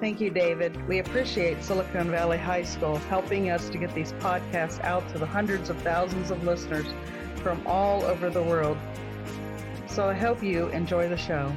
Thank 0.00 0.18
you, 0.18 0.30
David. 0.30 0.88
We 0.88 1.00
appreciate 1.00 1.62
Silicon 1.62 2.10
Valley 2.10 2.38
High 2.38 2.62
School 2.62 2.96
helping 2.96 3.50
us 3.50 3.68
to 3.68 3.76
get 3.76 3.94
these 3.94 4.14
podcasts 4.14 4.82
out 4.82 5.06
to 5.10 5.18
the 5.18 5.26
hundreds 5.26 5.68
of 5.68 5.76
thousands 5.82 6.30
of 6.30 6.42
listeners 6.42 6.86
from 7.36 7.62
all 7.66 8.02
over 8.04 8.30
the 8.30 8.42
world. 8.42 8.78
So 9.88 10.08
I 10.08 10.14
hope 10.14 10.42
you 10.42 10.68
enjoy 10.68 11.06
the 11.10 11.18
show. 11.18 11.52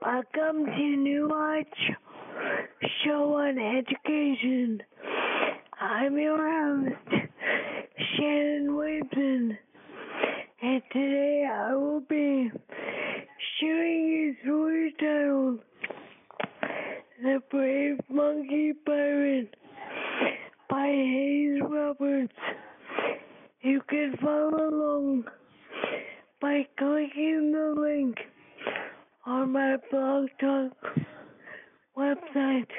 Welcome 0.00 0.66
to 0.66 0.96
New 0.96 1.30
Heights 1.32 1.70
Show 3.04 3.34
on 3.34 3.58
Education. 3.60 4.82
I'm 5.80 6.18
your 6.18 6.50
host, 6.50 6.96
Shannon 8.16 8.58
and 9.12 9.58
today 10.92 11.48
I 11.50 11.74
will 11.74 12.00
be 12.00 12.50
sharing 13.58 14.36
a 14.36 14.44
story 14.44 14.94
titled 15.00 15.60
The 17.22 17.40
Brave 17.50 17.98
Monkey 18.08 18.72
Pirate 18.86 19.54
by 20.70 20.86
Hayes 20.86 21.60
Roberts. 21.62 22.32
You 23.62 23.80
can 23.88 24.16
follow 24.22 24.68
along 24.68 25.24
by 26.40 26.66
clicking 26.78 27.52
the 27.52 27.74
link 27.80 28.16
on 29.26 29.52
my 29.52 29.76
blog 29.90 30.28
talk 30.40 30.72
website. 31.96 32.70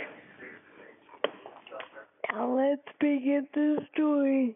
Now 2.31 2.55
let's 2.55 2.97
begin 2.99 3.47
the 3.53 3.77
story. 3.93 4.55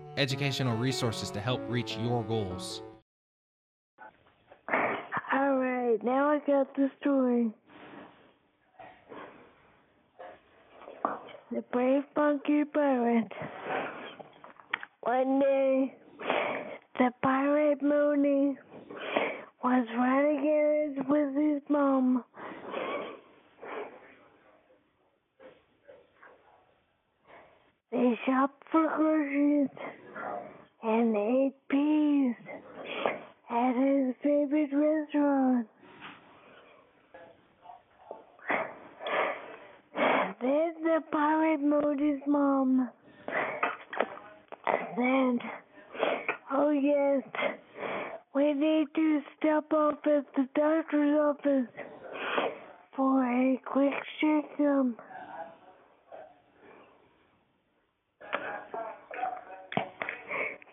educational 0.17 0.75
resources 0.77 1.31
to 1.31 1.39
help 1.39 1.61
reach 1.67 1.97
your 1.97 2.23
goals. 2.23 2.81
All 5.33 5.57
right, 5.57 5.97
now 6.03 6.29
I 6.29 6.39
got 6.45 6.75
the 6.75 6.89
story. 6.99 7.51
The 11.51 11.63
brave 11.71 12.03
monkey 12.15 12.63
pirate. 12.65 13.31
One 15.01 15.39
day, 15.39 15.95
the 16.97 17.11
pirate 17.21 17.81
Mooney 17.81 18.57
was 19.63 19.87
running 19.97 20.47
errands 20.47 20.99
with 21.09 21.35
his 21.35 21.61
mom. 21.69 22.23
They 27.91 28.17
shopped 28.25 28.63
for 28.71 28.87
groceries 28.95 29.67
and 30.83 31.15
ate 31.15 31.53
peas 31.69 32.35
at 33.49 33.75
his 33.75 34.15
favorite 34.23 34.69
restaurant. 34.73 35.67
Then 40.41 40.73
the 40.83 41.03
pirate 41.11 41.61
moved 41.61 41.99
his 41.99 42.19
mom. 42.25 42.89
Then, 44.97 45.39
oh 46.51 46.71
yes, 46.71 47.21
we 48.33 48.53
need 48.53 48.87
to 48.95 49.21
stop 49.37 49.71
off 49.71 49.99
at 50.05 50.25
the 50.35 50.47
doctor's 50.55 51.19
office 51.19 51.67
for 52.95 53.23
a 53.23 53.61
quick 53.65 53.93
checkup. 54.19 55.10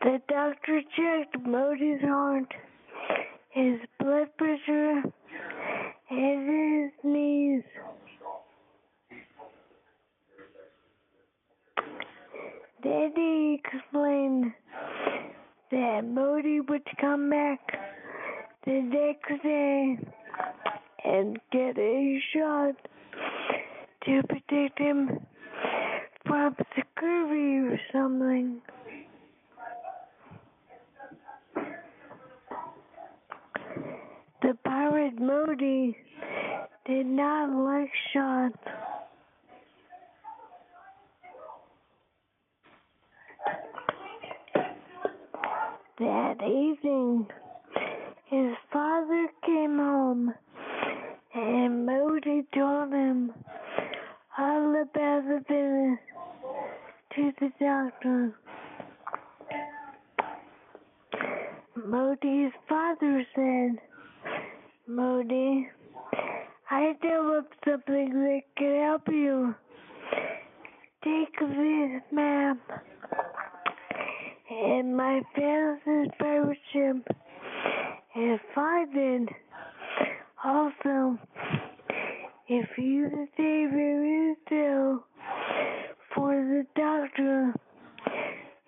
The 0.00 0.20
doctor 0.28 0.80
checked 0.96 1.44
Modi's 1.44 2.00
heart, 2.02 2.54
his 3.50 3.80
blood 3.98 4.28
pressure, 4.36 5.02
and 6.10 6.82
his 6.84 6.92
knees. 7.02 7.62
Then 12.82 13.12
he 13.16 13.60
explained 13.64 14.52
that 15.72 16.04
Modi 16.04 16.60
would 16.60 16.86
come 17.00 17.28
back 17.28 17.60
the 18.64 18.80
next 18.80 19.42
day 19.42 19.98
and 21.04 21.40
get 21.50 21.76
a 21.76 22.20
shot 22.32 22.76
to 24.04 24.22
protect 24.28 24.78
him 24.78 25.26
from 26.24 26.54
scurvy 26.78 27.58
or 27.66 27.80
something. 27.92 28.60
The 34.40 34.56
pirate 34.64 35.16
Mody 35.18 35.96
did 36.86 37.06
not 37.06 37.50
like 37.50 37.90
shots. 38.12 38.56
That 45.98 46.36
evening, 46.44 47.26
his 48.26 48.52
father 48.72 49.26
came 49.44 49.76
home 49.78 50.32
and 51.34 51.88
Mody 51.88 52.46
told 52.54 52.92
him 52.92 53.32
all 54.38 54.82
about 54.82 55.24
the 55.24 55.42
visit 55.48 55.98
to 57.16 57.32
the 57.40 57.50
doctor. 57.58 58.38
Mody's 61.76 62.52
father 62.68 63.26
said, 63.34 63.78
Mody, 64.88 65.66
I 66.70 66.94
developed 67.02 67.54
something 67.62 68.10
that 68.10 68.40
can 68.56 68.80
help 68.80 69.02
you. 69.08 69.54
Take 71.04 71.38
this 71.38 72.02
map 72.10 72.56
and 74.50 74.96
my 74.96 75.20
family's 75.36 76.10
pirate 76.18 76.58
ship 76.72 77.06
and 78.14 78.40
find 78.54 78.88
it. 78.96 79.28
Also, 80.42 81.18
if 82.48 82.68
you 82.78 83.28
stay 83.34 83.66
very 83.70 84.36
still 84.46 85.04
for 86.14 86.32
the 86.34 86.64
doctor, 86.74 87.54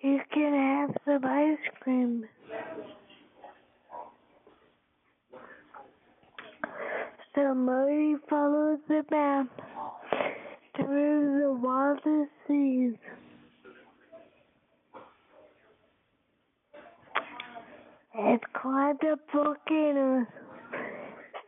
you 0.01 0.19
can 0.31 0.53
have 0.53 0.95
some 1.03 1.25
ice 1.25 1.57
cream. 1.79 2.25
So 7.33 7.53
Followed 8.29 8.79
the 8.87 9.03
map 9.09 9.47
through 10.75 11.41
the 11.41 11.51
wildest 11.53 12.31
seas. 12.47 12.95
And 18.13 18.39
climbed 18.53 19.03
up 19.05 19.19
volcanoes 19.33 20.27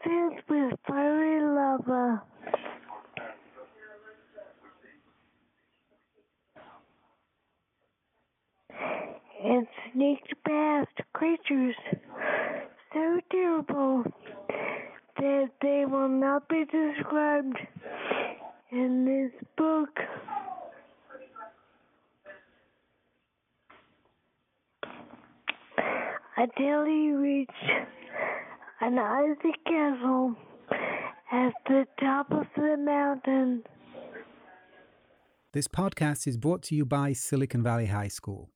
filled 0.03 0.39
with 0.49 0.79
fiery 0.87 1.41
lava. 1.41 2.23
And 9.43 9.67
sneaked 9.91 10.33
past 10.45 11.01
creatures 11.13 11.75
so 12.93 13.19
terrible 13.29 14.05
that 15.17 15.49
they 15.61 15.85
will 15.87 16.09
not 16.09 16.47
be 16.49 16.65
described 16.65 17.57
in 18.71 19.05
this 19.05 19.47
book. 19.57 19.89
Until 26.35 26.85
he 26.85 27.11
reached 27.11 27.51
an 28.81 28.97
icy 28.97 29.53
castle 29.65 30.35
at 31.31 31.53
the 31.67 31.85
top 31.99 32.31
of 32.31 32.45
the 32.55 32.75
mountain. 32.77 33.63
This 35.53 35.67
podcast 35.67 36.27
is 36.27 36.37
brought 36.37 36.63
to 36.63 36.75
you 36.75 36.85
by 36.85 37.13
Silicon 37.13 37.61
Valley 37.61 37.85
High 37.85 38.07
School, 38.07 38.49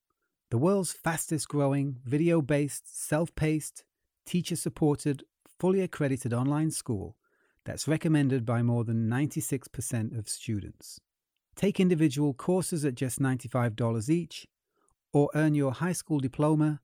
the 0.50 0.58
world's 0.58 0.92
fastest 0.92 1.48
growing, 1.48 1.98
video 2.04 2.42
based, 2.42 3.08
self 3.08 3.34
paced, 3.36 3.84
teacher 4.26 4.56
supported, 4.56 5.24
fully 5.60 5.82
accredited 5.82 6.34
online 6.34 6.72
school 6.72 7.16
that's 7.66 7.88
recommended 7.88 8.46
by 8.46 8.62
more 8.62 8.84
than 8.84 9.10
96% 9.10 10.18
of 10.18 10.30
students. 10.30 11.00
Take 11.56 11.80
individual 11.80 12.34
courses 12.34 12.86
at 12.86 12.96
just 12.96 13.20
$95 13.20 14.10
each, 14.10 14.48
or 15.12 15.30
earn 15.34 15.56
your 15.56 15.72
high 15.74 15.94
school 15.94 16.20
diploma 16.20 16.82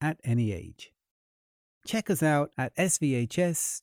at 0.00 0.18
any 0.24 0.52
age. 0.52 0.92
Check 1.86 2.10
us 2.10 2.22
out 2.22 2.50
at 2.58 2.74
svhs.co. 2.76 3.82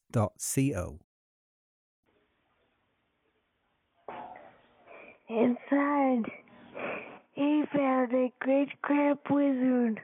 Inside, 5.30 6.26
he 7.34 7.64
found 7.74 8.14
a 8.14 8.32
great 8.42 8.70
crab 8.82 9.20
wizard 9.30 10.02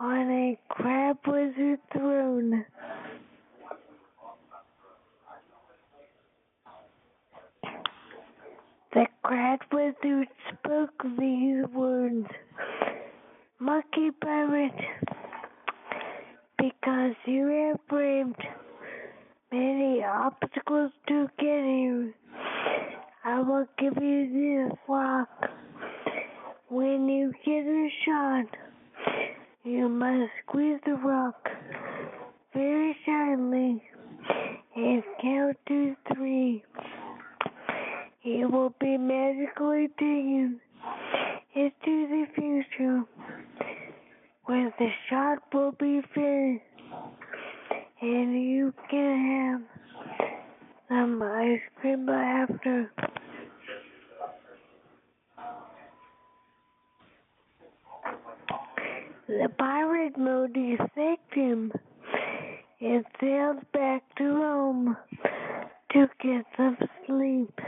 on 0.00 0.30
a 0.30 0.58
crab 0.68 1.18
wizard 1.26 1.78
throne. 1.92 2.64
The 8.94 9.06
crab 9.22 9.60
wizard 9.70 10.28
spoke 10.50 11.02
these 11.18 11.66
words 11.74 12.26
Monkey 13.58 14.10
pirate, 14.22 14.72
have 17.26 17.88
braved 17.88 18.40
many 19.50 20.04
obstacles 20.04 20.92
to 21.08 21.28
get 21.38 21.64
here. 21.64 22.14
I 23.24 23.40
will 23.40 23.66
give 23.78 24.00
you 24.00 24.68
this 24.68 24.78
rock. 24.88 25.28
When 26.68 27.08
you 27.08 27.32
get 27.44 27.66
a 27.66 27.88
shot, 28.04 28.46
you 29.64 29.88
must 29.88 30.30
squeeze 30.46 30.78
the 30.86 30.94
rock 30.94 31.48
very 32.54 32.96
gently 33.04 33.82
and 34.76 35.02
count 35.20 35.56
to 35.66 35.96
three. 36.14 36.62
It 38.22 38.50
will 38.50 38.72
be 38.80 38.96
magically 38.96 39.88
taken 39.98 40.60
into 41.56 41.74
the 42.08 42.26
future 42.36 43.02
where 44.44 44.72
the 44.78 44.88
shot 45.10 45.38
will 45.52 45.72
be 45.72 46.02
fair 46.14 46.62
and 48.00 48.34
you 48.34 48.74
can 48.90 49.60
have 49.60 49.62
some 50.88 51.22
ice 51.22 51.60
cream 51.80 52.08
after. 52.08 52.90
The 59.28 59.48
pirate 59.58 60.16
Modi 60.16 60.76
thanked 60.94 61.34
him 61.34 61.72
and 62.80 63.04
sailed 63.20 63.72
back 63.72 64.02
to 64.18 64.24
Rome 64.24 64.96
to 65.92 66.06
get 66.22 66.44
some 66.56 66.76
sleep. 67.06 67.60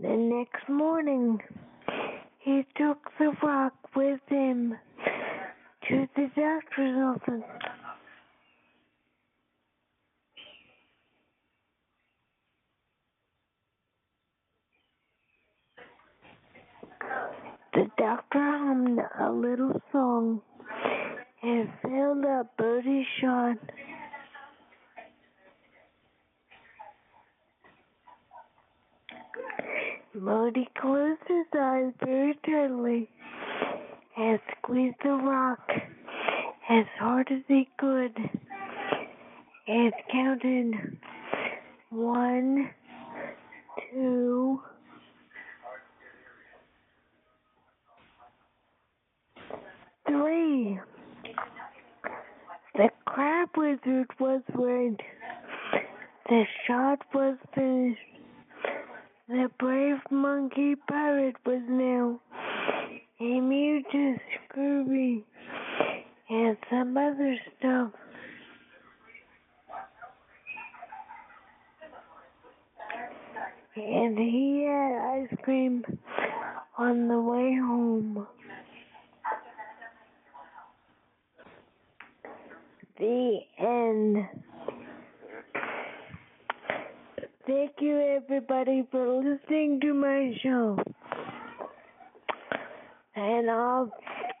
The 0.00 0.08
next 0.08 0.68
morning, 0.68 1.40
he 2.38 2.64
took 2.76 3.10
the 3.18 3.32
rock 3.42 3.74
with 3.94 4.20
him 4.28 4.76
to 5.88 6.08
the 6.16 6.30
doctor's 6.36 6.96
office. 6.98 7.42
The 17.74 17.86
doctor 17.96 18.38
hummed 18.40 18.98
a 19.20 19.30
little 19.30 19.80
song 19.92 20.42
and 21.42 21.68
filled 21.82 22.24
up 22.24 22.56
Bodie's 22.56 23.06
shot. 23.20 23.56
Modi 30.14 30.68
closed 30.80 31.20
his 31.28 31.46
eyes 31.56 31.92
very 32.04 32.34
tightly 32.44 33.08
and 34.38 34.56
squeezed 34.58 34.96
the 35.02 35.10
rock 35.10 35.60
as 36.70 36.84
hard 36.98 37.28
as 37.30 37.42
he 37.48 37.68
could 37.78 38.16
and 39.66 39.92
counted 40.10 40.98
one, 41.90 42.70
two, 43.90 44.60
three. 50.06 50.78
The 52.74 52.88
crab 53.06 53.48
wizard 53.56 54.08
was 54.20 54.42
red. 54.54 55.00
The 56.28 56.44
shot 56.66 57.00
was 57.14 57.36
finished. 57.54 58.00
The 59.28 59.50
brave 59.58 59.98
monkey 60.10 60.74
pirate 60.88 61.36
was 61.44 61.62
now 61.68 62.20
immune 63.20 63.84
to 63.90 64.16
scurvy 64.48 65.24
and 66.28 66.56
some 66.70 66.96
other 66.96 67.36
stuff. 67.58 67.90
And 73.76 74.18
he 74.18 74.66
had 74.68 75.22
ice 75.22 75.38
cream 75.42 75.84
on 76.76 77.08
the 77.08 77.20
way 77.20 77.56
home. 77.56 78.26
The 82.98 83.38
end. 83.58 84.26
Thank 87.46 87.72
you, 87.80 87.98
everybody, 87.98 88.86
for 88.90 89.22
listening 89.22 89.80
to 89.80 89.94
my 89.94 90.36
show. 90.42 90.78
And 93.20 93.50
I'll 93.50 93.90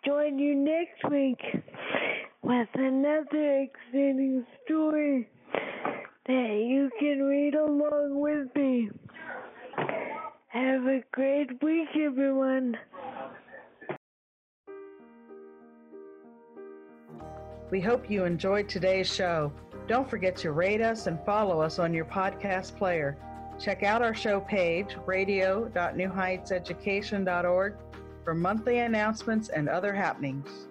join 0.06 0.38
you 0.38 0.54
next 0.54 1.02
week 1.10 1.40
with 2.42 2.68
another 2.74 3.62
exciting 3.62 4.46
story 4.64 5.28
that 6.26 6.64
you 6.64 6.88
can 7.00 7.24
read 7.24 7.56
along 7.56 8.20
with 8.20 8.46
me. 8.54 8.88
Have 10.46 10.86
a 10.86 11.02
great 11.10 11.60
week, 11.60 11.88
everyone. 12.00 12.76
We 17.72 17.80
hope 17.80 18.08
you 18.08 18.24
enjoyed 18.24 18.68
today's 18.68 19.12
show. 19.12 19.52
Don't 19.88 20.08
forget 20.08 20.36
to 20.36 20.52
rate 20.52 20.82
us 20.82 21.08
and 21.08 21.18
follow 21.26 21.60
us 21.60 21.80
on 21.80 21.92
your 21.92 22.04
podcast 22.04 22.76
player. 22.76 23.18
Check 23.58 23.82
out 23.82 24.02
our 24.02 24.14
show 24.14 24.40
page, 24.40 24.96
radio.newheightseducation.org, 25.04 27.74
for 28.28 28.34
monthly 28.34 28.80
announcements 28.80 29.48
and 29.48 29.70
other 29.70 29.94
happenings. 29.94 30.68